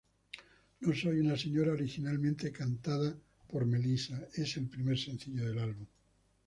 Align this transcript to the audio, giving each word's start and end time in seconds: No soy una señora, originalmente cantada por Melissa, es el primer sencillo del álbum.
No 0.79 0.95
soy 0.95 1.19
una 1.19 1.37
señora, 1.37 1.73
originalmente 1.73 2.51
cantada 2.51 3.15
por 3.47 3.67
Melissa, 3.67 4.19
es 4.33 4.57
el 4.57 4.67
primer 4.67 4.97
sencillo 4.97 5.45
del 5.45 5.59
álbum. 5.59 5.85